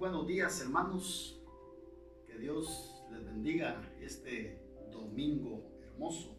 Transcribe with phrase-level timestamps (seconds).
[0.00, 1.38] buenos días hermanos.
[2.26, 4.58] Que Dios les bendiga este
[4.90, 6.38] domingo hermoso.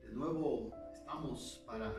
[0.00, 1.94] De nuevo estamos para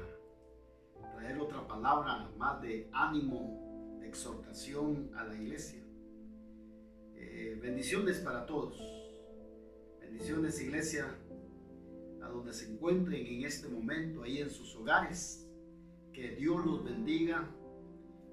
[1.13, 5.83] traer otra palabra más de ánimo, de exhortación a la iglesia.
[7.13, 8.81] Eh, bendiciones para todos.
[9.99, 11.05] Bendiciones iglesia,
[12.23, 15.47] a donde se encuentren en este momento, ahí en sus hogares.
[16.11, 17.47] Que Dios los bendiga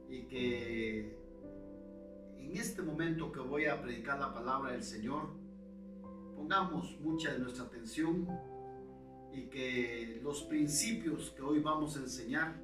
[0.09, 1.22] y que
[2.43, 5.31] en este momento que voy a predicar la palabra del Señor,
[6.35, 8.29] pongamos mucha de nuestra atención
[9.33, 12.61] y que los principios que hoy vamos a enseñar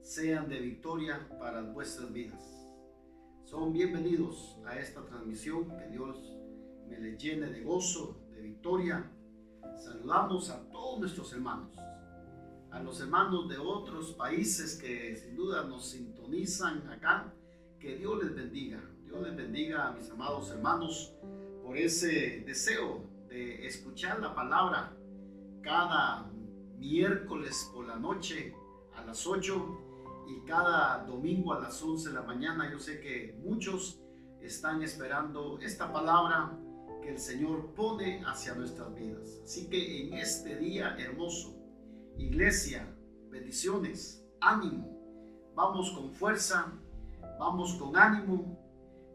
[0.00, 2.40] sean de victoria para vuestras vidas.
[3.44, 6.16] Son bienvenidos a esta transmisión, que Dios
[6.88, 9.10] me les llene de gozo, de victoria.
[9.76, 11.76] Saludamos a todos nuestros hermanos,
[12.70, 17.34] a los hermanos de otros países que sin duda nos sintonizan acá.
[17.80, 18.78] Que Dios les bendiga.
[19.06, 21.14] Dios les bendiga a mis amados hermanos
[21.64, 24.94] por ese deseo de escuchar la palabra
[25.62, 26.30] cada
[26.76, 28.54] miércoles por la noche
[28.94, 32.70] a las 8 y cada domingo a las 11 de la mañana.
[32.70, 33.98] Yo sé que muchos
[34.42, 36.58] están esperando esta palabra
[37.00, 39.40] que el Señor pone hacia nuestras vidas.
[39.42, 41.56] Así que en este día hermoso,
[42.18, 42.94] iglesia,
[43.30, 45.00] bendiciones, ánimo,
[45.54, 46.74] vamos con fuerza,
[47.40, 48.58] vamos con ánimo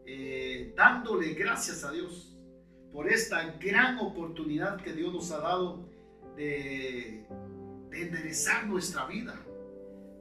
[0.04, 2.36] eh, dándole gracias a Dios
[2.92, 5.88] por esta gran oportunidad que Dios nos ha dado
[6.34, 7.24] de,
[7.88, 9.40] de enderezar nuestra vida,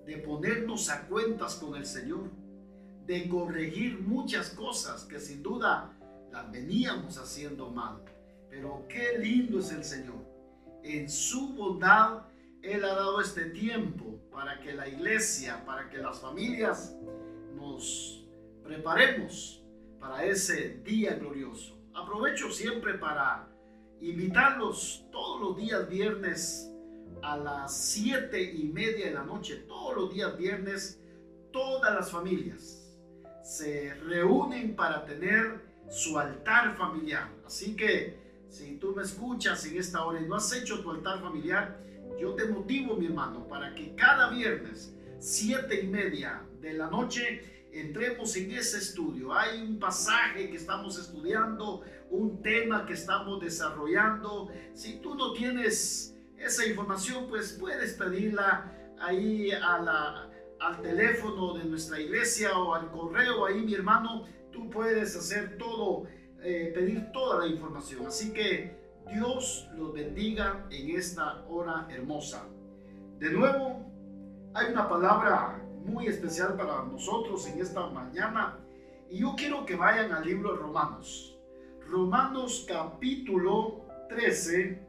[0.06, 2.30] de ponernos a cuentas con el Señor,
[3.08, 5.92] de corregir muchas cosas que sin duda
[6.32, 8.04] las veníamos haciendo mal.
[8.52, 10.24] Pero qué lindo es el Señor.
[10.84, 12.28] En su bondad,
[12.62, 16.96] Él ha dado este tiempo para que la iglesia, para que las familias
[18.64, 19.64] preparemos
[20.00, 21.78] para ese día glorioso.
[21.94, 23.48] Aprovecho siempre para
[24.02, 26.72] invitarlos todos los días viernes
[27.22, 31.00] a las siete y media de la noche, todos los días viernes,
[31.52, 32.82] todas las familias
[33.46, 37.30] se reúnen para tener su altar familiar.
[37.46, 38.18] Así que
[38.50, 41.78] si tú me escuchas en esta hora y no has hecho tu altar familiar,
[42.20, 47.55] yo te motivo, mi hermano, para que cada viernes, siete y media de la noche,
[47.80, 49.34] entremos en ese estudio.
[49.34, 54.50] Hay un pasaje que estamos estudiando, un tema que estamos desarrollando.
[54.74, 62.58] Si tú no tienes esa información, pues puedes pedirla ahí al teléfono de nuestra iglesia
[62.58, 64.26] o al correo ahí, mi hermano.
[64.52, 66.06] Tú puedes hacer todo,
[66.42, 68.08] eh, pedir toda la información.
[68.08, 68.80] Así que
[69.12, 72.48] Dios los bendiga en esta hora hermosa.
[73.20, 73.86] De nuevo,
[74.54, 78.58] hay una palabra muy especial para nosotros en esta mañana.
[79.10, 81.38] Y yo quiero que vayan al libro de Romanos.
[81.88, 84.82] Romanos capítulo 13.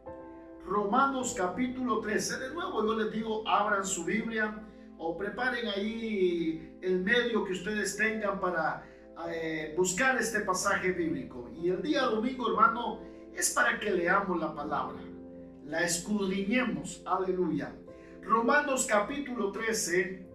[0.67, 2.39] Romanos capítulo 13.
[2.39, 4.63] De nuevo yo les digo, abran su Biblia
[4.99, 8.85] o preparen ahí el medio que ustedes tengan para
[9.29, 11.51] eh, buscar este pasaje bíblico.
[11.55, 13.01] Y el día domingo, hermano,
[13.35, 14.99] es para que leamos la palabra,
[15.67, 17.03] la escudriñemos.
[17.05, 17.75] Aleluya.
[18.23, 20.26] Romanos capítulo 13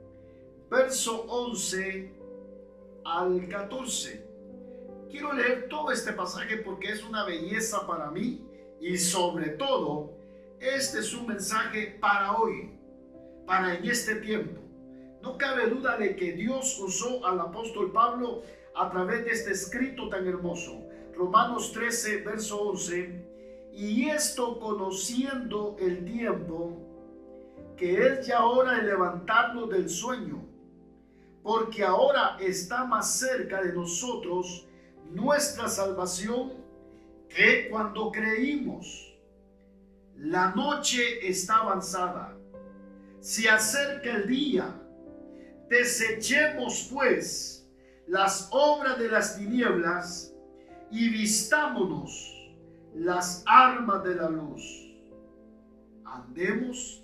[0.72, 2.14] verso 11
[3.04, 4.26] al 14.
[5.10, 8.48] Quiero leer todo este pasaje porque es una belleza para mí
[8.80, 10.14] y sobre todo
[10.62, 12.72] este es un mensaje para hoy,
[13.46, 14.62] para en este tiempo.
[15.22, 18.44] No cabe duda de que Dios usó al apóstol Pablo
[18.74, 20.88] a través de este escrito tan hermoso.
[21.14, 23.26] Romanos 13, verso 11.
[23.74, 26.78] Y esto conociendo el tiempo,
[27.76, 30.51] que es ya hora de levantarnos del sueño
[31.44, 34.68] porque ahora está más cerca de nosotros
[35.10, 36.54] nuestra salvación
[37.30, 39.08] que cuando creímos.
[40.18, 42.38] La noche está avanzada,
[43.20, 44.76] se acerca el día.
[45.68, 47.68] Desechemos pues
[48.08, 50.34] las obras de las tinieblas
[50.92, 52.28] y vistámonos
[52.94, 54.62] las armas de la luz.
[56.04, 57.02] Andemos,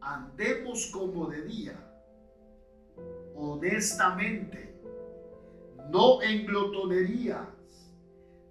[0.00, 1.87] andemos como de día
[3.38, 4.74] honestamente,
[5.90, 7.46] no en glotonerías,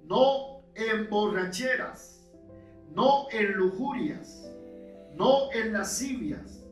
[0.06, 2.32] no en borracheras,
[2.94, 4.50] no en lujurias,
[5.16, 6.64] no en lascivias,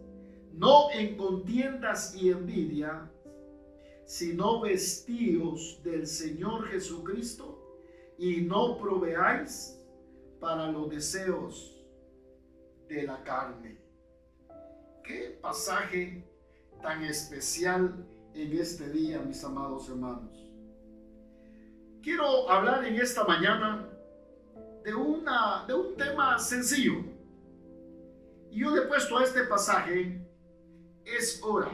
[0.53, 3.11] no en contiendas y envidia,
[4.05, 7.59] sino vestíos del Señor Jesucristo
[8.17, 9.77] y no proveáis
[10.39, 11.83] para los deseos
[12.87, 13.77] de la carne.
[15.03, 16.23] Qué pasaje
[16.85, 18.05] tan especial
[18.35, 20.31] en este día, mis amados hermanos.
[22.03, 23.89] quiero hablar en esta mañana
[24.83, 27.03] de, una, de un tema sencillo.
[28.51, 30.21] Y yo le he puesto a este pasaje,
[31.03, 31.71] es hora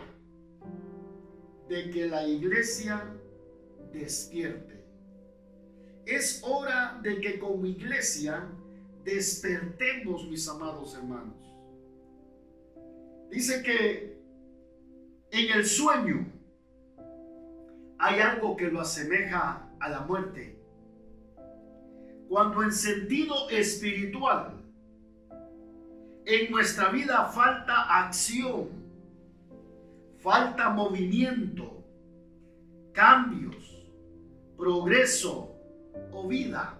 [1.68, 3.06] de que la iglesia
[3.92, 4.82] despierte.
[6.06, 8.48] Es hora de que como iglesia
[9.04, 11.36] despertemos, mis amados hermanos.
[13.30, 14.11] Dice que
[15.32, 16.28] en el sueño
[17.98, 20.58] hay algo que lo asemeja a la muerte.
[22.28, 24.62] Cuando en sentido espiritual
[26.26, 28.70] en nuestra vida falta acción,
[30.20, 31.84] falta movimiento,
[32.94, 33.86] cambios,
[34.58, 35.56] progreso
[36.12, 36.80] o vida.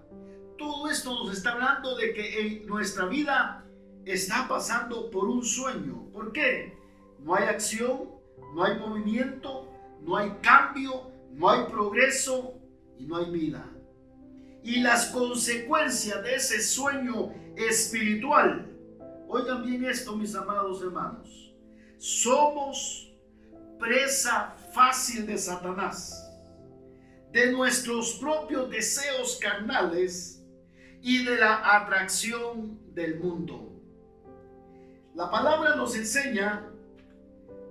[0.56, 3.64] Todo esto nos está hablando de que en nuestra vida
[4.04, 6.06] está pasando por un sueño.
[6.12, 6.78] ¿Por qué?
[7.18, 8.11] No hay acción,
[8.52, 9.68] no hay movimiento,
[10.02, 12.54] no hay cambio, no hay progreso
[12.98, 13.64] y no hay vida.
[14.62, 18.70] Y las consecuencias de ese sueño espiritual,
[19.28, 21.54] oigan bien esto mis amados hermanos,
[21.98, 23.12] somos
[23.78, 26.30] presa fácil de Satanás,
[27.32, 30.44] de nuestros propios deseos carnales
[31.00, 33.72] y de la atracción del mundo.
[35.14, 36.71] La palabra nos enseña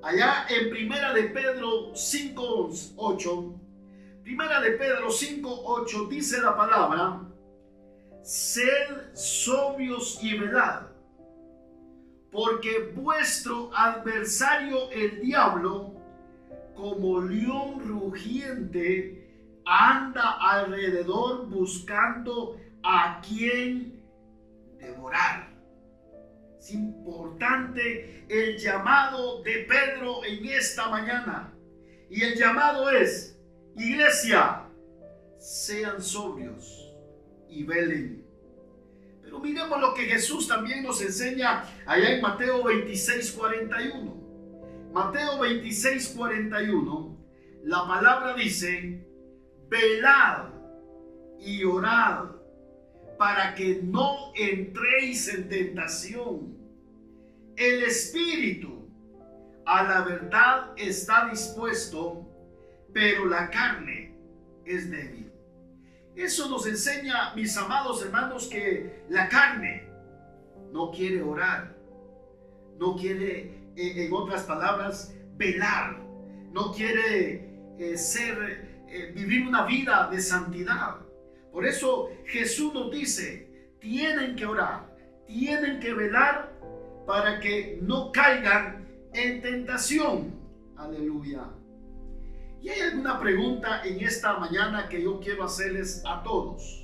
[0.03, 3.59] allá en Primera de Pedro 5:8,
[4.23, 7.21] Primera de Pedro 5:8 dice la palabra,
[8.23, 10.83] sed sobrios y velad,
[12.31, 15.93] porque vuestro adversario el diablo,
[16.75, 19.21] como león rugiente,
[19.65, 24.01] anda alrededor buscando a quien
[24.79, 25.50] devorar.
[26.61, 31.51] Es importante el llamado de Pedro en esta mañana.
[32.07, 33.35] Y el llamado es,
[33.75, 34.67] iglesia,
[35.39, 36.93] sean sobrios
[37.49, 38.23] y velen.
[39.23, 44.91] Pero miremos lo que Jesús también nos enseña allá en Mateo 26, 41.
[44.93, 47.17] Mateo 26, 41,
[47.63, 49.03] la palabra dice,
[49.67, 50.49] velad
[51.39, 52.40] y orad
[53.21, 56.57] para que no entréis en tentación.
[57.55, 58.89] El espíritu
[59.63, 62.27] a la verdad está dispuesto,
[62.91, 64.17] pero la carne
[64.65, 65.31] es débil.
[66.15, 69.87] Eso nos enseña, mis amados hermanos, que la carne
[70.71, 71.77] no quiere orar,
[72.79, 76.01] no quiere, eh, en otras palabras, velar,
[76.51, 81.10] no quiere eh, ser, eh, vivir una vida de santidad.
[81.51, 84.95] Por eso Jesús nos dice, tienen que orar,
[85.25, 86.51] tienen que velar
[87.05, 90.33] para que no caigan en tentación.
[90.77, 91.43] Aleluya.
[92.61, 96.81] Y hay alguna pregunta en esta mañana que yo quiero hacerles a todos.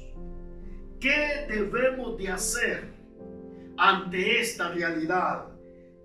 [1.00, 2.90] ¿Qué debemos de hacer
[3.78, 5.46] ante esta realidad?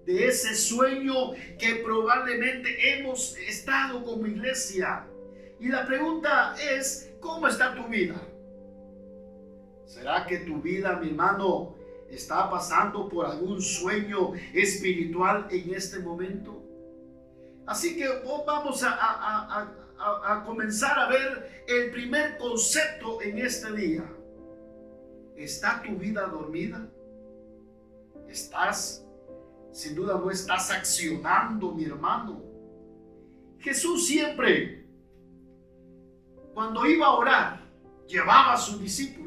[0.05, 5.07] De ese sueño que probablemente hemos estado como iglesia.
[5.59, 8.21] Y la pregunta es, ¿cómo está tu vida?
[9.93, 11.75] ¿Será que tu vida, mi hermano,
[12.09, 16.63] está pasando por algún sueño espiritual en este momento?
[17.67, 24.05] Así que vamos a, comenzar a ver el primer concepto en este día.
[25.37, 26.89] ¿Está tu vida dormida?
[28.29, 29.07] ¿Estás?
[29.73, 32.43] Sin duda no estás accionando, mi hermano.
[33.59, 34.87] Jesús siempre,
[36.55, 37.61] cuando iba a orar,
[38.07, 39.23] llevaba a sus discípulos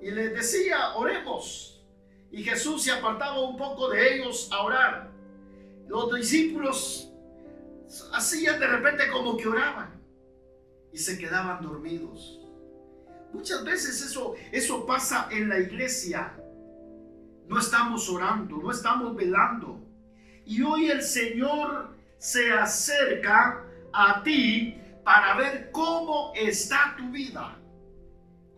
[0.00, 1.82] y les decía, oremos.
[2.30, 5.10] Y Jesús se apartaba un poco de ellos a orar.
[5.86, 7.10] Los discípulos
[8.12, 10.00] hacían de repente como que oraban
[10.92, 12.38] y se quedaban dormidos.
[13.32, 16.34] Muchas veces eso, eso pasa en la iglesia.
[17.46, 19.80] No estamos orando, no estamos velando.
[20.44, 27.57] Y hoy el Señor se acerca a ti para ver cómo está tu vida.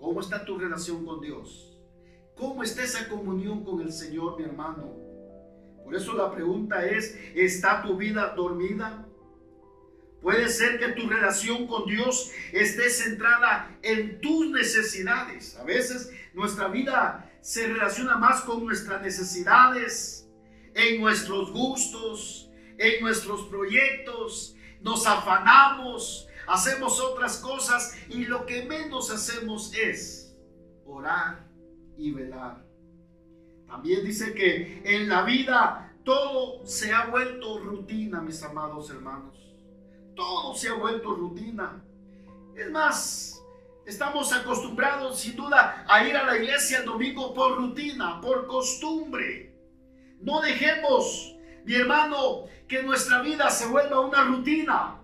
[0.00, 1.78] ¿Cómo está tu relación con Dios?
[2.34, 4.96] ¿Cómo está esa comunión con el Señor, mi hermano?
[5.84, 9.06] Por eso la pregunta es, ¿está tu vida dormida?
[10.22, 15.56] Puede ser que tu relación con Dios esté centrada en tus necesidades.
[15.58, 20.28] A veces nuestra vida se relaciona más con nuestras necesidades,
[20.74, 24.54] en nuestros gustos, en nuestros proyectos.
[24.80, 30.36] Nos afanamos, hacemos otras cosas y lo que menos hacemos es
[30.84, 31.48] orar
[31.96, 32.64] y velar.
[33.66, 39.36] También dice que en la vida todo se ha vuelto rutina, mis amados hermanos.
[40.16, 41.84] Todo se ha vuelto rutina.
[42.56, 43.40] Es más,
[43.86, 49.52] Estamos acostumbrados sin duda a ir a la iglesia el domingo por rutina, por costumbre.
[50.20, 54.99] No dejemos, mi hermano, que nuestra vida se vuelva una rutina,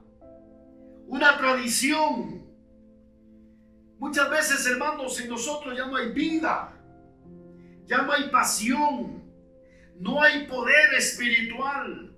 [1.07, 2.45] una tradición.
[3.99, 6.73] Muchas veces, hermanos, en nosotros ya no hay vida,
[7.87, 9.25] ya no hay pasión,
[9.99, 12.15] no hay poder espiritual.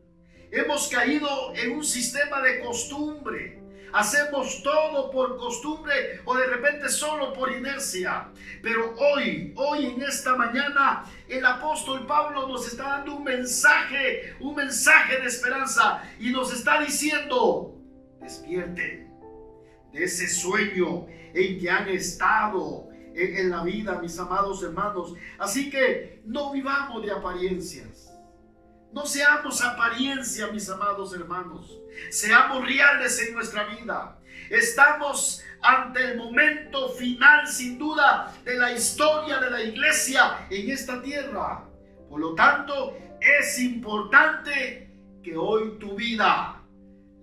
[0.51, 3.59] Hemos caído en un sistema de costumbre.
[3.93, 8.29] Hacemos todo por costumbre o de repente solo por inercia.
[8.63, 14.57] Pero hoy, hoy en esta mañana, el apóstol Pablo nos está dando un mensaje, un
[14.57, 17.78] mensaje de esperanza y nos está diciendo,
[18.21, 19.09] despierten
[19.93, 25.15] de ese sueño en que han estado en, la vida, mis amados hermanos.
[25.39, 28.13] Así que no vivamos de apariencias.
[28.93, 31.79] No seamos apariencia, mis amados hermanos.
[32.11, 34.19] Seamos reales en nuestra vida.
[34.51, 41.03] Estamos ante el momento final, sin duda, de la historia de la iglesia en esta
[41.03, 41.65] tierra.
[42.09, 44.91] Por lo tanto, es importante
[45.23, 46.58] que hoy tu vida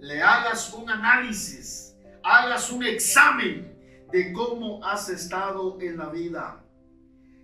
[0.05, 3.75] le hagas un análisis, hagas un examen
[4.11, 6.63] de cómo has estado en la vida.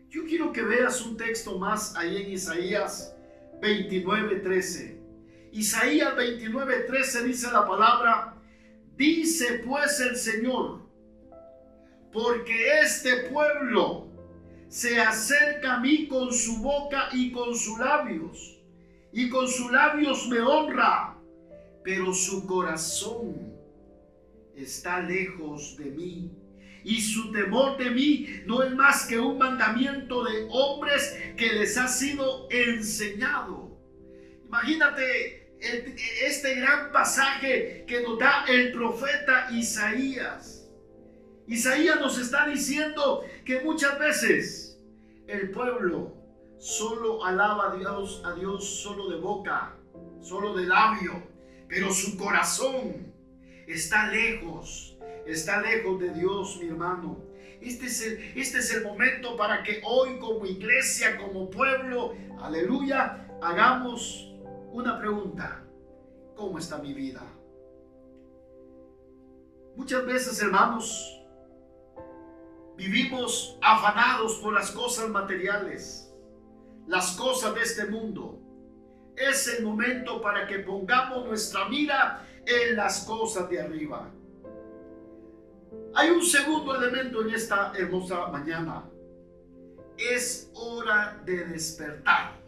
[0.09, 3.15] Yo quiero que veas un texto más ahí en Isaías
[3.61, 4.99] 29:13.
[5.51, 8.35] Isaías 29:13 dice la palabra,
[8.95, 10.81] dice pues el Señor,
[12.13, 14.07] porque este pueblo
[14.67, 18.59] se acerca a mí con su boca y con sus labios,
[19.11, 21.17] y con sus labios me honra,
[21.83, 23.53] pero su corazón
[24.55, 26.31] está lejos de mí
[26.83, 31.77] y su temor de mí no es más que un mandamiento de hombres que les
[31.77, 33.77] ha sido enseñado.
[34.47, 35.57] Imagínate
[36.25, 40.69] este gran pasaje que nos da el profeta Isaías.
[41.47, 44.79] Isaías nos está diciendo que muchas veces
[45.27, 46.15] el pueblo
[46.57, 47.75] solo alaba a
[48.35, 49.75] Dios, solo de boca,
[50.21, 51.30] solo de labio,
[51.71, 53.15] pero su corazón
[53.65, 54.91] está lejos
[55.25, 57.17] está lejos de Dios, mi hermano.
[57.61, 63.27] Este es, el, este es el momento para que hoy como iglesia, como pueblo, aleluya,
[63.41, 64.33] hagamos
[64.71, 65.63] una pregunta.
[66.35, 67.21] ¿Cómo está mi vida?
[69.75, 71.23] Muchas veces, hermanos,
[72.75, 76.11] vivimos afanados por las cosas materiales,
[76.87, 78.40] las cosas de este mundo.
[79.29, 84.09] Es el momento para que pongamos nuestra mira en las cosas de arriba.
[85.93, 88.89] Hay un segundo elemento en esta hermosa mañana.
[89.95, 92.39] Es hora de despertar.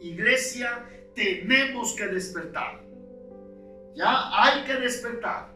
[0.00, 2.80] Iglesia, tenemos que despertar.
[3.94, 5.54] Ya hay que despertar.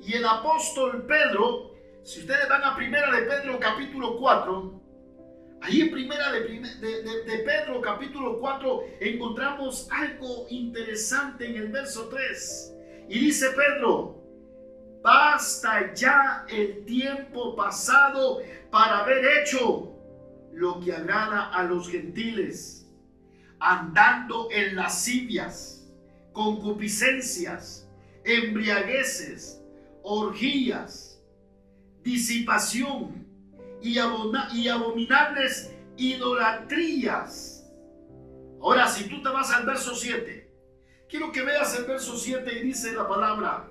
[0.00, 4.79] Y el apóstol Pedro, si ustedes van a Primera de Pedro capítulo 4,
[5.62, 12.76] ahí en Primera de, de, Pedro capítulo 4 encontramos algo interesante en el verso 3.
[13.08, 14.20] Y dice Pedro,
[15.02, 18.40] Basta ya el tiempo pasado
[18.70, 19.94] para haber hecho
[20.52, 22.86] lo que agrada a los gentiles,
[23.58, 25.90] andando en lascivias,
[26.32, 27.88] concupiscencias,
[28.24, 29.62] embriagueces,
[30.02, 31.18] orgías,
[32.02, 33.19] disipación
[33.82, 37.70] y, y abominables idolatrías.
[38.60, 40.50] Ahora, si tú te vas al verso 7,
[41.08, 43.70] quiero que veas el verso 7 y dice la palabra,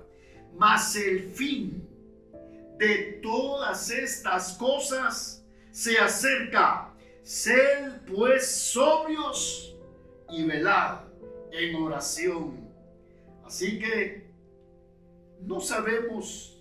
[0.54, 1.88] mas el fin
[2.78, 6.92] de todas estas cosas se acerca.
[7.22, 9.76] Sed pues sobrios
[10.30, 11.00] y velad
[11.52, 12.68] en oración.
[13.44, 14.30] Así que
[15.42, 16.58] no sabemos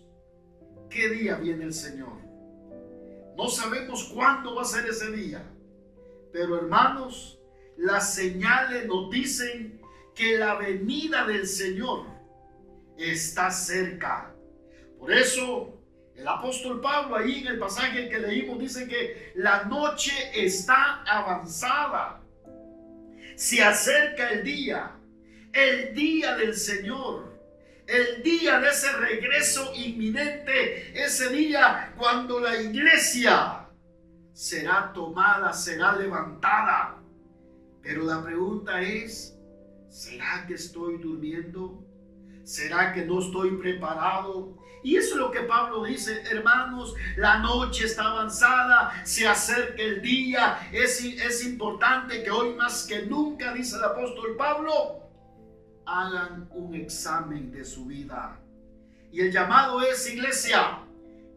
[0.90, 2.19] qué día viene el Señor.
[3.40, 5.42] No sabemos cuándo va a ser ese día.
[6.34, 7.40] Pero hermanos,
[7.78, 9.80] las señales nos dicen
[10.14, 12.06] que la venida del Señor
[12.98, 14.36] está cerca.
[15.00, 15.74] Por eso
[16.18, 22.22] el apóstol Pablo ahí en el pasaje que leímos dice que la noche está avanzada.
[23.38, 24.98] Se acerca el día,
[25.54, 27.39] el día del Señor,
[27.90, 33.68] el día de ese regreso inminente, ese día cuando la iglesia
[34.32, 37.02] será tomada, será levantada.
[37.82, 39.36] Pero la pregunta es,
[39.90, 41.84] ¿será que estoy durmiendo?
[42.44, 44.56] ¿Será que no estoy preparado?
[44.84, 50.02] Y eso es lo que Pablo dice, hermanos, la noche está avanzada, se acerca el
[50.02, 55.09] día, es, es importante que hoy más que nunca, dice el apóstol Pablo,
[55.90, 58.40] hagan un examen de su vida.
[59.12, 60.80] Y el llamado es, iglesia,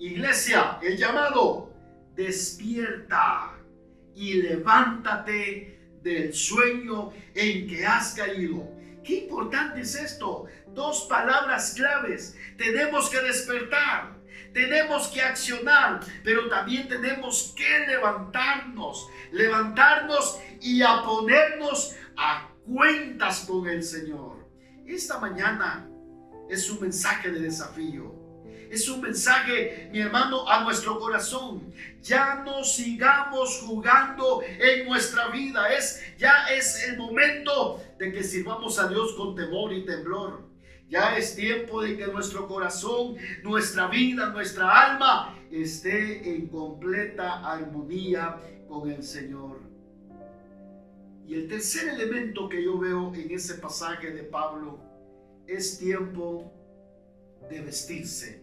[0.02, 1.72] Iglesia, el llamado,
[2.16, 3.52] despierta
[4.16, 8.68] y levántate del sueño en que has caído.
[9.04, 10.46] Qué importante es esto.
[10.74, 12.36] Dos palabras claves.
[12.58, 14.16] Tenemos que despertar.
[14.52, 23.68] Tenemos que accionar, pero también tenemos que levantarnos, levantarnos y a ponernos a cuentas con
[23.68, 24.41] el Señor.
[24.86, 25.88] Esta mañana
[26.48, 28.22] es un mensaje de desafío.
[28.70, 31.72] Es un mensaje, mi hermano, a nuestro corazón.
[32.02, 35.68] Ya no sigamos jugando en nuestra vida.
[35.74, 40.48] Es, ya es el momento de que sirvamos a Dios con temor y temblor.
[40.88, 48.38] Ya es tiempo de que nuestro corazón, nuestra vida, nuestra alma esté en completa armonía
[48.68, 49.71] con el Señor.
[51.26, 54.80] Y el tercer elemento que yo veo en ese pasaje de Pablo
[55.46, 56.52] es tiempo
[57.48, 58.40] de vestirse.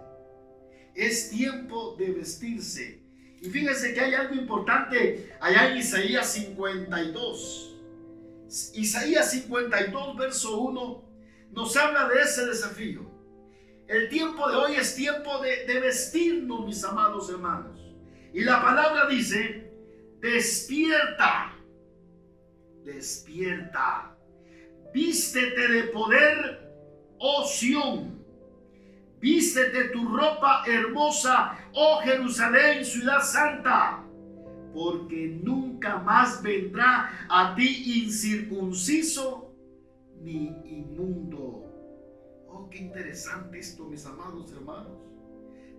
[0.96, 3.02] Es tiempo de vestirse.
[3.42, 7.78] Y fíjense que hay algo importante allá en Isaías 52.
[8.74, 11.04] Isaías 52, verso 1,
[11.52, 13.10] nos habla de ese desafío.
[13.88, 17.80] El tiempo de hoy es tiempo de, de vestirnos, mis amados hermanos.
[18.34, 19.72] Y la palabra dice,
[20.22, 21.59] despierta,
[22.94, 24.16] despierta,
[24.94, 26.70] vístete de poder
[27.20, 28.20] oh Sión.
[29.20, 34.02] Vístete tu ropa hermosa, oh Jerusalén, ciudad santa,
[34.74, 39.54] porque nunca más vendrá a ti incircunciso
[40.22, 41.66] ni inmundo.
[42.48, 44.98] Oh, qué interesante esto, mis amados hermanos.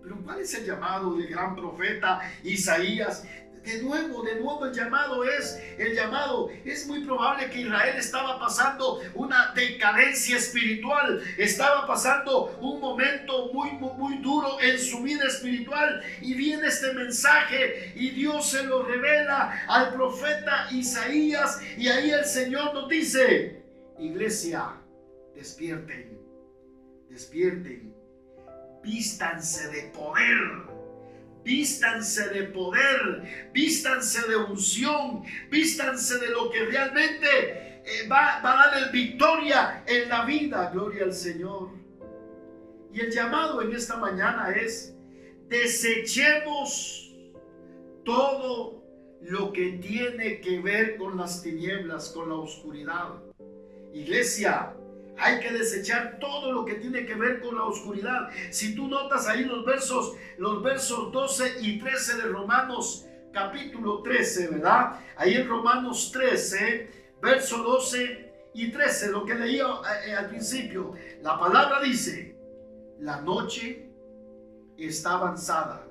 [0.03, 3.25] Pero ¿cuál es el llamado del gran profeta Isaías?
[3.63, 8.39] De nuevo, de nuevo el llamado es, el llamado, es muy probable que Israel estaba
[8.39, 16.01] pasando una decadencia espiritual, estaba pasando un momento muy, muy, duro en su vida espiritual.
[16.21, 21.61] Y viene este mensaje y Dios se lo revela al profeta Isaías.
[21.77, 23.63] Y ahí el Señor nos dice,
[23.99, 24.75] iglesia,
[25.35, 26.19] despierten,
[27.09, 27.93] despierten,
[28.83, 30.70] vístanse de poder
[31.43, 38.71] Vístanse de poder, vístanse de unción, vístanse de lo que realmente eh, va, va, a
[38.71, 40.69] darle victoria en la vida.
[40.71, 41.69] Gloria al Señor.
[42.93, 44.93] Y el llamado en esta mañana es,
[45.47, 47.11] desechemos
[48.03, 48.81] todo
[49.21, 53.21] lo que tiene que ver con las tinieblas, con la oscuridad.
[53.93, 54.73] Iglesia,
[55.17, 58.29] hay que desechar todo lo que tiene que ver con la oscuridad.
[58.49, 64.49] Si tú notas ahí los versos, los versos 12 y 13 de Romanos capítulo 13,
[64.49, 64.99] ¿verdad?
[65.15, 66.89] Ahí en Romanos 13,
[67.21, 69.65] verso 12 y 13, lo que leía
[70.05, 70.93] eh, al principio.
[71.21, 72.35] La palabra dice,
[72.99, 73.89] la noche
[74.77, 75.87] está avanzada,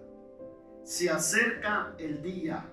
[0.85, 2.69] se acerca el día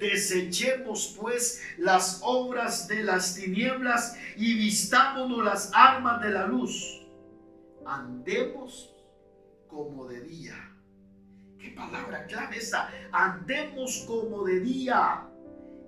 [0.00, 7.02] Desechemos pues las obras de las tinieblas y vistámonos las armas de la luz.
[7.84, 8.96] Andemos
[9.68, 10.74] como de día.
[11.58, 12.90] Qué palabra clave esa.
[13.12, 15.26] Andemos como de día.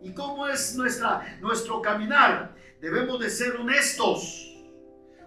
[0.02, 2.54] ¿Y cómo es nuestra, nuestro caminar?
[2.82, 4.46] Debemos de ser honestos.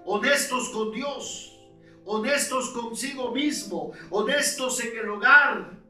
[0.06, 1.60] Honestos con Dios.
[2.06, 3.94] Honestos consigo mismo.
[4.12, 5.85] Honestos en el hogar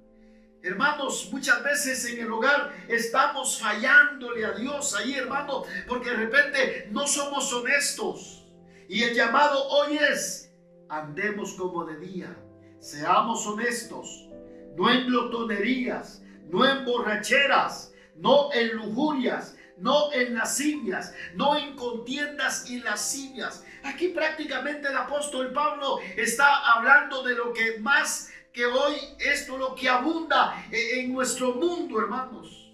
[0.65, 6.87] Hermanos, muchas veces en el hogar estamos fallándole a Dios ahí, hermano, porque de repente
[6.89, 8.47] no somos honestos.
[8.89, 10.51] Y el llamado hoy es,
[10.89, 12.35] andemos como de día,
[12.79, 14.27] seamos honestos,
[14.75, 22.67] no en glotonerías, no en borracheras, no en lujurias, no en lascivias, no en contiendas
[22.71, 23.63] y lascivias.
[23.83, 29.75] Aquí prácticamente el apóstol Pablo está hablando de lo que más que hoy esto lo
[29.75, 32.71] que abunda en nuestro mundo, hermanos.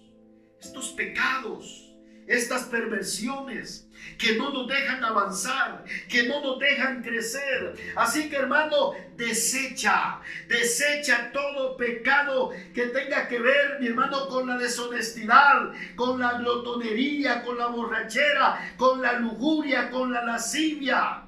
[0.60, 1.92] Estos pecados,
[2.28, 7.74] estas perversiones que no nos dejan avanzar, que no nos dejan crecer.
[7.96, 14.56] Así que hermano, desecha, desecha todo pecado que tenga que ver, mi hermano, con la
[14.56, 21.26] deshonestidad, con la glotonería, con la borrachera, con la lujuria, con la lascivia.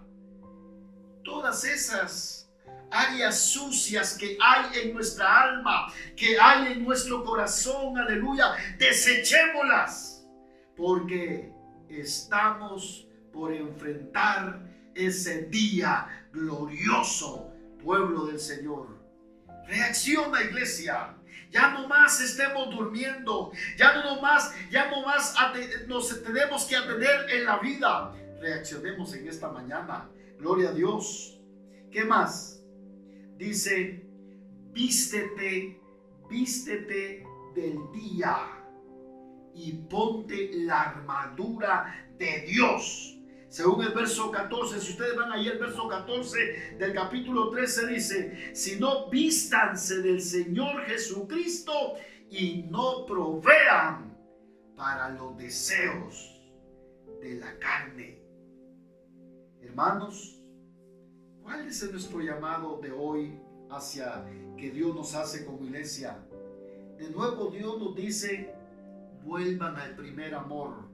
[1.25, 2.44] Todas esas
[2.95, 10.27] áreas sucias que hay en nuestra alma, que hay en nuestro corazón, aleluya, desechémoslas,
[10.77, 11.53] porque
[11.89, 14.61] estamos por enfrentar
[14.95, 17.53] ese día glorioso,
[17.83, 18.95] pueblo del Señor.
[19.67, 21.17] Reacciona, iglesia.
[21.51, 23.53] Ya no más estemos durmiendo.
[23.77, 25.35] Ya no más, ya no más
[25.87, 28.13] nos tenemos que atender en la vida.
[28.41, 30.09] Reaccionemos en esta mañana.
[30.39, 31.41] Gloria a Dios.
[31.91, 32.64] ¿Qué más?
[33.37, 34.05] Dice,
[34.73, 35.81] vístete,
[36.29, 38.37] vístete del día
[39.55, 43.19] y ponte la armadura de Dios.
[43.49, 48.55] Según el verso 14, si ustedes van ahí el verso 14 del capítulo 13 dice,
[48.55, 51.95] si no vístanse del Señor Jesucristo
[52.29, 54.19] y no provean
[54.77, 56.43] para los deseos
[57.21, 58.19] de la carne.
[59.63, 60.44] Hermanos,
[61.45, 63.39] ¿cuál es nuestro llamado de hoy
[63.71, 64.25] hacia
[64.57, 66.19] que Dios nos hace como iglesia?
[66.99, 68.53] De nuevo Dios nos dice,
[69.23, 70.89] vuelvan al primer amor.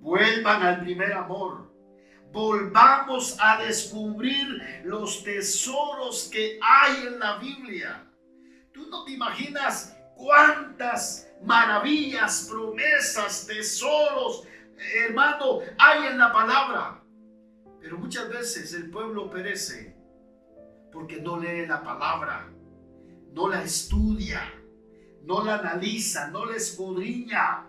[0.00, 1.72] Vuelvan al primer amor.
[2.32, 8.04] Volvamos a descubrir los tesoros que hay en la Biblia.
[8.72, 14.46] Tú no te imaginas cuántas maravillas, promesas, tesoros,
[15.06, 17.03] hermano, hay en la palabra.
[17.84, 19.94] Pero muchas veces el pueblo perece
[20.90, 22.50] porque no lee la palabra,
[23.32, 24.42] no la estudia
[25.26, 27.66] no la analiza, no la escudriña.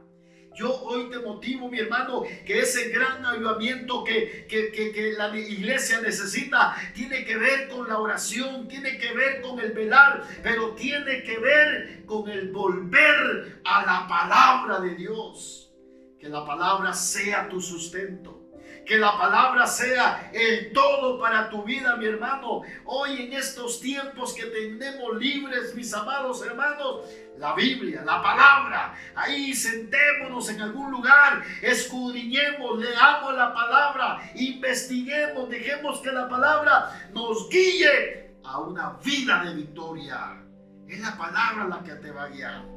[0.55, 6.75] Yo hoy te motivo, mi hermano, que ese gran avivamiento que, que, la iglesia necesita
[6.93, 11.39] tiene que ver con la oración, tiene que ver con el velar, pero tiene que
[11.39, 15.73] ver con el volver a la palabra de Dios.
[16.17, 18.44] Que la palabra sea tu sustento.
[18.85, 22.61] Que la palabra sea el todo para tu vida, mi hermano.
[22.85, 27.01] Hoy en estos tiempos que tenemos libres, mis amados hermanos,
[27.37, 28.93] la Biblia, la palabra.
[29.15, 37.49] Ahí sentémonos en algún lugar, escudriñemos, leamos la palabra, investiguemos, dejemos que la palabra nos
[37.49, 40.41] guíe a una vida de victoria.
[40.87, 42.74] Es la palabra la que te va a guiar.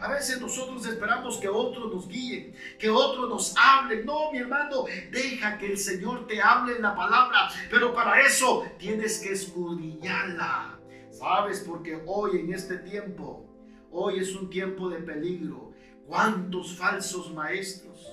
[0.00, 4.06] A veces nosotros esperamos que otros nos guíen, que otros nos hablen.
[4.06, 7.48] No, mi hermano, deja que el Señor te hable en la palabra.
[7.70, 10.78] Pero para eso tienes que escudriñarla.
[11.10, 11.60] ¿Sabes?
[11.60, 13.50] Porque hoy en este tiempo
[13.92, 15.72] Hoy es un tiempo de peligro.
[16.06, 18.06] ¿Cuántos falsos maestros?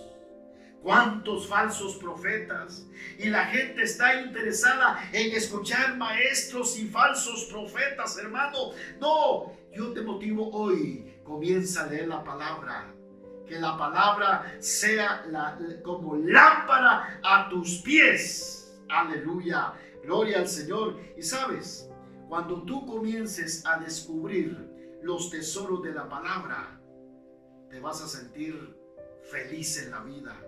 [0.82, 2.88] ¿Cuántos falsos profetas?
[3.20, 8.72] Y la gente está interesada en escuchar maestros y falsos profetas, hermano.
[9.00, 11.07] No, yo te motivo hoy.
[11.28, 12.94] Comienza a leer la palabra.
[13.46, 15.26] Que la palabra sea
[15.84, 18.82] como lámpara a tus pies.
[18.88, 19.74] Aleluya.
[20.04, 20.98] Gloria al Señor.
[21.18, 21.90] Y sabes,
[22.30, 24.58] cuando tú comiences a descubrir
[25.02, 26.80] los tesoros de la palabra,
[27.70, 28.78] te vas a sentir
[29.30, 30.42] feliz en la vida.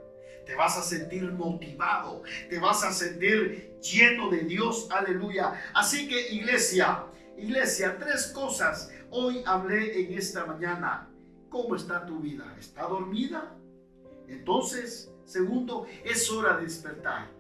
[0.46, 5.54] Te vas a sentir motivado, te vas a sentir lleno de Dios, aleluya.
[5.76, 7.04] Así que iglesia,
[7.40, 11.10] iglesia, tres cosas hoy hablé en esta mañana.
[11.50, 12.56] ¿Cómo está tu vida?
[12.60, 13.56] ¿Está dormida?
[14.28, 17.32] Entonces, segundo, es hora de despertar.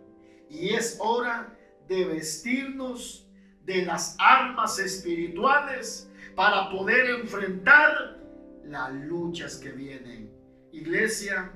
[0.50, 1.56] Y es hora
[1.88, 3.28] de vestirnos
[3.66, 8.20] de las armas espirituales para poder enfrentar
[8.64, 10.32] las luchas que vienen.
[10.72, 11.52] Iglesia,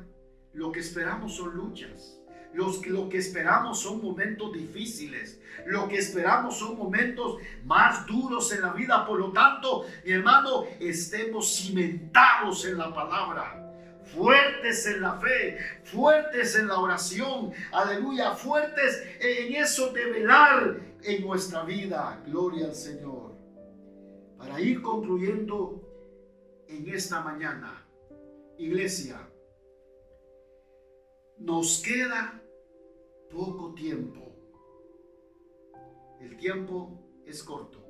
[0.54, 2.20] lo que esperamos son luchas.
[2.54, 5.40] Los, lo que esperamos son momentos difíciles.
[5.66, 9.06] Lo que esperamos son momentos más duros en la vida.
[9.06, 13.60] Por lo tanto, mi hermano, estemos cimentados en la palabra.
[14.14, 21.22] Fuertes en la fe, fuertes en la oración, aleluya, fuertes en eso de velar en
[21.26, 22.22] nuestra vida.
[22.28, 23.34] Gloria al Señor
[24.44, 25.82] para ir concluyendo
[26.68, 27.88] en esta mañana,
[28.58, 29.18] iglesia,
[31.38, 32.43] nos queda
[33.34, 34.22] poco tiempo.
[36.22, 37.84] El tiempo es corto.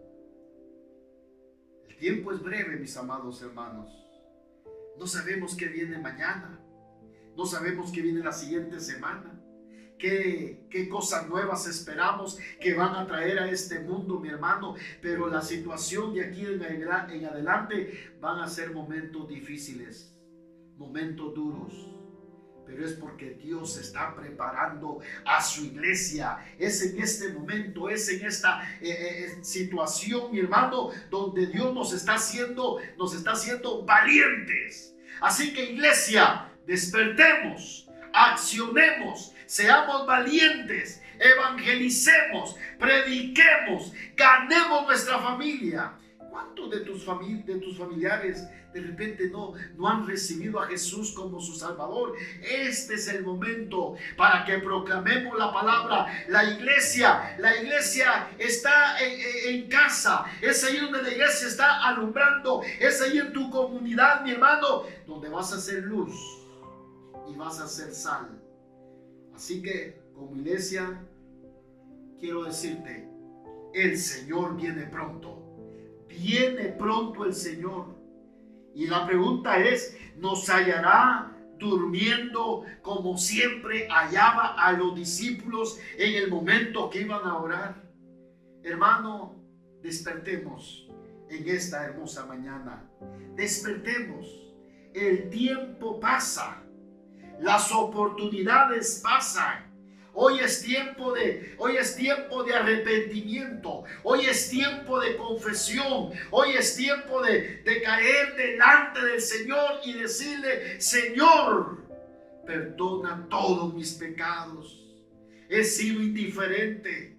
[1.88, 3.92] El tiempo es breve, mis amados hermanos.
[4.98, 6.60] No sabemos qué viene mañana.
[7.36, 9.40] No sabemos qué viene la siguiente semana
[9.98, 14.76] qué, cosas nuevas esperamos que van a traer a este mundo, mi hermano.
[15.02, 20.14] Pero la situación de aquí en, en adelante van a ser momentos difíciles,
[20.78, 22.03] momentos duros
[22.74, 26.40] pero es porque Dios está preparando a su iglesia.
[26.58, 31.74] Es en este momento, es en esta eh, eh, eh, situación, mi hermano, donde Dios
[31.74, 34.96] nos está haciendo, nos está haciendo valientes.
[35.22, 45.94] Así que iglesia, despertemos, accionemos, seamos valientes, evangelicemos, prediquemos, ganemos nuestra familia.
[46.34, 47.06] ¿Cuántos de tus,
[47.46, 52.15] de tus familiares de repente no, no han recibido a Jesús como su Salvador?
[52.41, 56.26] Este es el momento para que proclamemos la palabra.
[56.30, 60.26] La iglesia, la iglesia está en, en casa.
[60.41, 62.63] Es ahí donde la iglesia está alumbrando.
[62.80, 66.15] Es ahí en tu comunidad, mi hermano, donde vas a ser luz
[67.32, 68.41] y vas a ser sal.
[69.36, 71.00] Así que como iglesia,
[72.19, 73.08] quiero decirte,
[73.76, 75.43] el Señor viene pronto.
[76.19, 77.95] Viene pronto el Señor.
[78.73, 86.30] Y la pregunta es, ¿nos hallará durmiendo como siempre hallaba a los discípulos en el
[86.30, 87.84] momento que iban a orar?
[88.63, 89.36] Hermano,
[89.82, 90.88] despertemos
[91.30, 92.89] en esta hermosa mañana.
[93.36, 94.54] Despertemos.
[94.93, 96.63] El tiempo pasa.
[97.39, 99.73] Las oportunidades pasan.
[100.15, 103.84] Hoy es tiempo de hoy es tiempo de arrepentimiento.
[104.04, 106.12] Hoy es tiempo de confesión.
[106.30, 111.84] Hoy es tiempo de, de caer delante del Señor y decirle, "Señor,
[112.45, 114.86] perdona todos mis pecados.
[115.49, 117.17] He sido indiferente.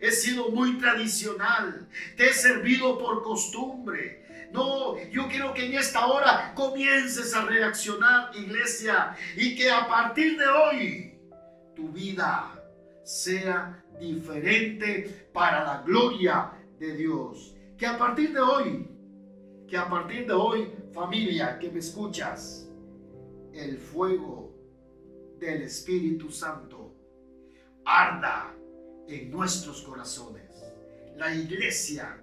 [0.00, 1.88] He sido muy tradicional.
[2.16, 4.48] Te he servido por costumbre.
[4.52, 10.38] No, yo quiero que en esta hora comiences a reaccionar, iglesia, y que a partir
[10.38, 11.07] de hoy
[11.78, 12.60] tu vida
[13.04, 17.54] sea diferente para la gloria de Dios.
[17.76, 18.88] Que a partir de hoy,
[19.68, 22.68] que a partir de hoy, familia, que me escuchas,
[23.52, 24.52] el fuego
[25.38, 26.96] del Espíritu Santo
[27.84, 28.52] arda
[29.06, 30.50] en nuestros corazones.
[31.16, 32.20] La iglesia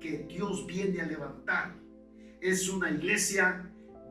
[0.00, 1.74] que Dios viene a levantar
[2.40, 3.70] es una iglesia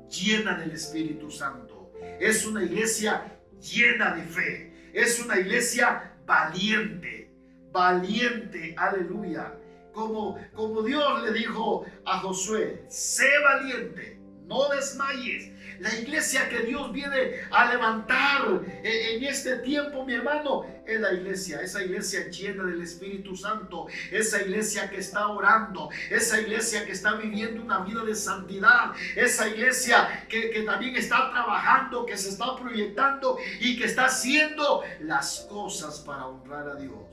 [0.10, 1.92] llena del Espíritu Santo.
[2.20, 4.77] Es una iglesia llena de fe.
[4.98, 7.32] Es una iglesia valiente.
[7.72, 9.54] Valiente, aleluya.
[9.94, 15.52] Como, como Dios le dijo a Josué, sé valiente, no desmayes.
[15.80, 21.62] La iglesia que Dios viene a levantar en este tiempo, mi hermano, es la iglesia,
[21.62, 27.14] esa iglesia llena del Espíritu Santo, esa iglesia que está orando, esa iglesia que está
[27.16, 33.38] viviendo una vida de santidad, esa iglesia que, también está trabajando, que se está proyectando
[33.60, 37.06] y que está haciendo las cosas para honrar a Dios.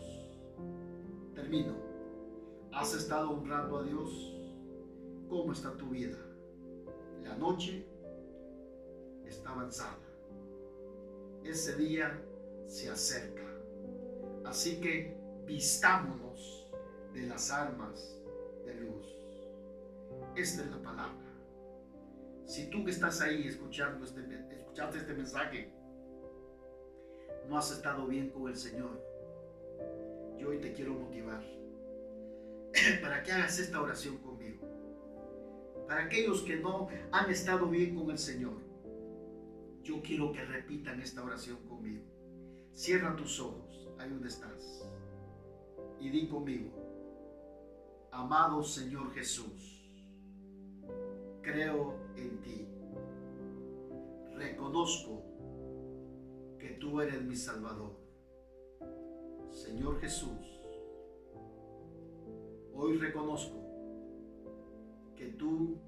[1.34, 1.76] Termino.
[2.72, 4.34] ¿Has estado honrando a Dios?
[5.28, 6.16] ¿Cómo está tu vida?
[7.24, 7.84] La noche
[9.26, 9.98] está avanzada.
[11.42, 12.20] Ese día
[12.66, 13.42] se acerca.
[14.44, 16.70] Así que vistámonos
[17.12, 18.20] de las armas
[18.64, 19.06] de luz.
[20.36, 21.24] Esta es la palabra.
[22.46, 24.20] Si tú que estás ahí escuchando este,
[24.54, 25.72] escuchaste este mensaje,
[27.48, 29.02] no has estado bien con el Señor,
[30.38, 31.42] yo hoy te quiero motivar
[33.02, 34.66] para que hagas esta oración conmigo.
[35.86, 38.54] Para aquellos que no han estado bien con el Señor,
[39.82, 42.02] yo quiero que repitan esta oración conmigo.
[42.72, 44.88] Cierra tus ojos, ahí donde estás,
[46.00, 46.70] y di conmigo,
[48.10, 49.88] amado Señor Jesús,
[51.42, 52.66] creo en ti,
[54.34, 55.22] reconozco
[56.58, 57.92] que tú eres mi Salvador.
[59.50, 60.60] Señor Jesús,
[62.72, 63.63] hoy reconozco
[65.16, 65.78] que tú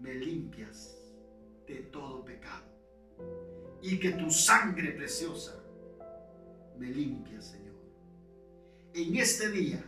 [0.00, 0.98] me limpias
[1.66, 2.64] de todo pecado.
[3.82, 5.62] Y que tu sangre preciosa
[6.78, 7.74] me limpia, Señor.
[8.94, 9.84] En este día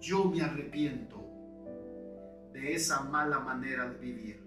[0.00, 1.18] yo me arrepiento
[2.52, 4.40] de esa mala manera de vivir.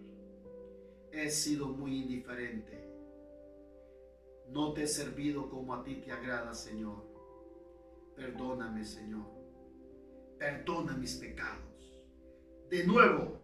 [1.11, 2.89] He sido muy indiferente.
[4.49, 7.05] No te he servido como a ti te agrada, Señor.
[8.15, 9.25] Perdóname, Señor.
[10.37, 11.70] Perdona mis pecados.
[12.71, 13.37] De nuevo,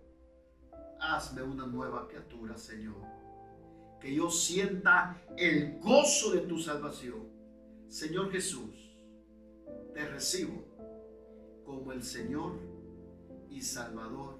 [1.01, 2.95] hazme una nueva criatura, Señor.
[3.99, 7.27] Que yo sienta el gozo de tu salvación.
[7.89, 8.73] Señor Jesús,
[9.93, 10.63] te recibo
[11.65, 12.53] como el Señor
[13.49, 14.39] y Salvador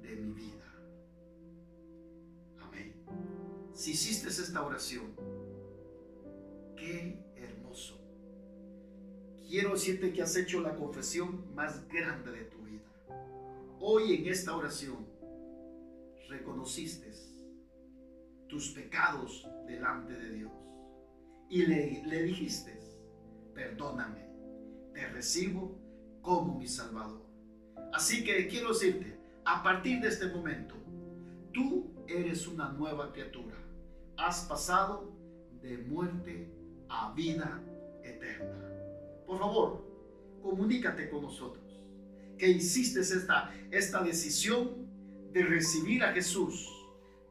[0.00, 0.72] de mi vida.
[2.58, 2.94] Amén.
[3.74, 5.14] Si hiciste esta oración,
[6.78, 8.00] qué hermoso.
[9.46, 12.55] Quiero decirte que has hecho la confesión más grande de tu vida.
[13.78, 15.06] Hoy en esta oración
[16.30, 17.12] reconociste
[18.48, 20.52] tus pecados delante de Dios
[21.50, 22.80] y le, dijiste,
[23.54, 24.26] perdóname,
[24.94, 25.78] te recibo
[26.22, 27.22] como mi Salvador.
[27.92, 30.74] Así que quiero decirte, a partir de este momento,
[31.52, 33.56] tú eres una nueva criatura.
[34.16, 35.12] Has pasado
[35.60, 36.50] de muerte
[36.88, 37.62] a vida
[38.02, 38.72] eterna.
[39.26, 39.84] Por favor,
[40.42, 41.65] comunícate con nosotros
[42.38, 44.86] que hiciste esta, esta decisión
[45.32, 46.72] de recibir a Jesús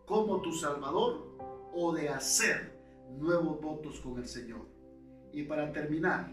[0.05, 1.37] como tu Salvador
[1.73, 2.79] o de hacer
[3.17, 4.67] nuevos votos con el Señor.
[5.31, 6.31] Y para terminar,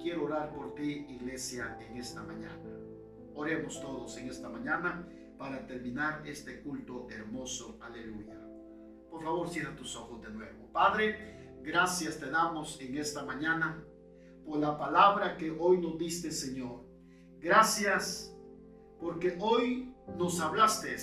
[0.00, 2.62] quiero orar por ti, iglesia, en esta mañana.
[3.34, 7.78] Oremos todos en esta mañana para terminar este culto hermoso.
[7.82, 8.40] Aleluya.
[9.10, 10.72] Por favor, cierra tus ojos de nuevo.
[10.72, 13.84] Padre, gracias te damos en esta mañana
[14.44, 16.85] por la palabra que hoy nos diste, Señor
[17.40, 18.34] Gracias
[19.00, 20.96] porque hoy nos hablaste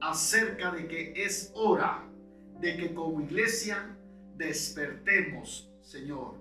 [0.00, 2.04] acerca de que es hora
[2.60, 3.96] de que como iglesia
[4.36, 6.34] despertemos, Señor.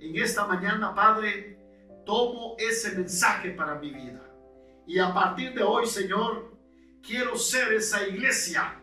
[0.00, 1.58] En esta mañana, Padre,
[2.04, 4.22] tomo ese mensaje para mi vida.
[4.86, 6.56] Y a partir de hoy, Señor,
[7.02, 8.80] quiero ser esa iglesia,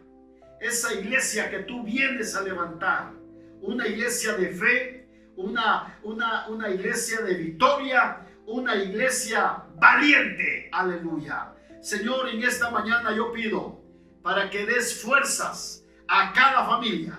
[0.60, 3.14] esa iglesia que tú vienes a levantar.
[3.62, 10.70] Una iglesia de fe, una, una, una iglesia de victoria, una iglesia valiente.
[10.72, 11.54] Aleluya.
[11.82, 13.82] Señor, en esta mañana yo pido
[14.24, 17.18] para que des fuerzas a cada familia,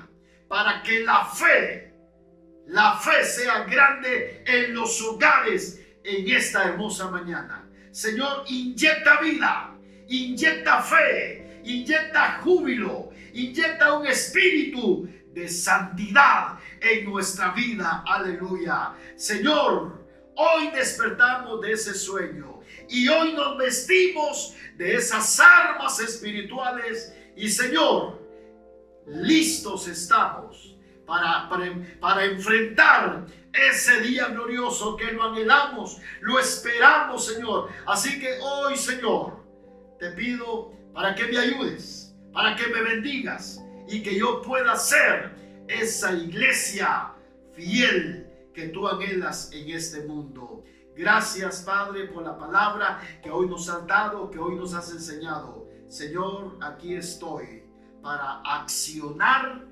[0.49, 1.93] para que la fe,
[2.67, 7.69] la fe sea grande en los hogares en esta hermosa mañana.
[7.91, 9.75] Señor, inyecta vida,
[10.09, 18.03] inyecta fe, inyecta júbilo, inyecta un espíritu de santidad en nuestra vida.
[18.07, 18.95] Aleluya.
[19.17, 20.06] Señor,
[20.37, 28.21] hoy despertamos de ese sueño y hoy nos vestimos de esas armas espirituales y Señor,
[29.07, 31.49] listos estamos para,
[32.01, 37.71] para, enfrentar ese día glorioso que lo anhelamos, lo esperamos, Señor.
[37.87, 39.45] Así que hoy, Señor,
[39.99, 45.31] te pido para que me ayudes, para que me bendigas y que yo pueda ser
[45.69, 47.13] esa iglesia
[47.55, 48.26] fiel
[48.57, 50.65] que tú anhelas en este mundo.
[50.97, 55.69] Gracias, Padre, por la palabra que hoy nos has dado, que hoy nos has enseñado.
[55.89, 57.65] Señor, aquí estoy
[58.03, 59.63] para accionar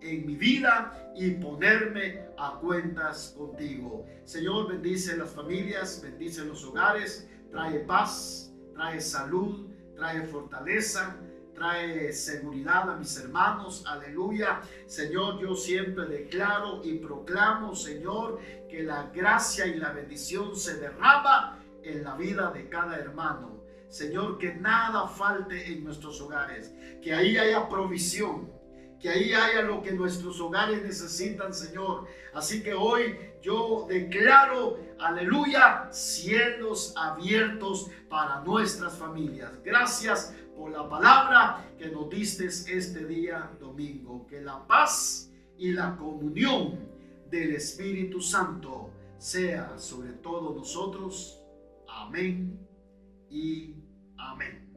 [0.00, 4.06] en mi vida y ponerme a cuentas contigo.
[4.24, 9.66] Señor, bendice las familias, bendice los hogares, trae paz, trae salud,
[9.96, 11.16] trae fortaleza,
[11.60, 13.84] trae seguridad a mis hermanos.
[13.86, 14.62] Aleluya.
[14.86, 21.62] Señor, yo siempre declaro y proclamo, Señor, que la gracia y la bendición se derrama
[21.82, 27.36] en la vida de cada hermano Señor, que nada falte en nuestros hogares, que ahí
[27.36, 28.48] haya provisión,
[29.00, 32.06] que ahí haya lo que nuestros hogares necesitan, Señor.
[32.32, 39.50] Así que hoy yo declaro, aleluya, cielos abiertos para nuestras familias.
[39.64, 44.26] Gracias por la palabra que nos diste este día domingo.
[44.26, 46.78] Que la paz y la comunión
[47.30, 51.40] del Espíritu Santo sea sobre todos nosotros.
[51.88, 52.58] Amén
[53.30, 53.74] y
[54.18, 54.69] Amén.